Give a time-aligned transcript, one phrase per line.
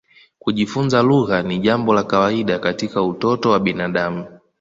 [0.39, 4.25] Kujifunza lugha ni jambo la kawaida katika utoto wa binadamu.